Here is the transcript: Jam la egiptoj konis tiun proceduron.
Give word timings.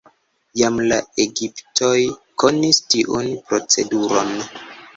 Jam 0.61 0.79
la 0.91 0.97
egiptoj 1.25 1.93
konis 2.45 2.81
tiun 2.97 3.31
proceduron. 3.53 4.37